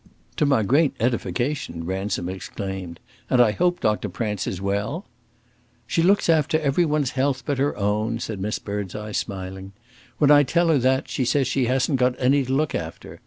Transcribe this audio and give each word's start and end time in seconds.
"To 0.37 0.47
my 0.47 0.63
great 0.63 0.95
edification!" 0.99 1.83
Ransom 1.85 2.27
exclaimed. 2.27 2.99
"And 3.29 3.39
I 3.39 3.51
hope 3.51 3.79
Doctor 3.81 4.09
Prance 4.09 4.47
is 4.47 4.59
well." 4.59 5.05
"She 5.85 6.01
looks 6.01 6.27
after 6.27 6.57
every 6.59 6.85
one's 6.85 7.11
health 7.11 7.43
but 7.45 7.59
her 7.59 7.77
own," 7.77 8.17
said 8.17 8.39
Miss 8.41 8.57
Birdseye, 8.57 9.11
smiling. 9.11 9.73
"When 10.17 10.31
I 10.31 10.41
tell 10.41 10.69
her 10.69 10.79
that, 10.79 11.07
she 11.07 11.23
says 11.23 11.45
she 11.47 11.65
hasn't 11.65 11.99
got 11.99 12.15
any 12.17 12.43
to 12.45 12.51
look 12.51 12.73
after. 12.73 13.19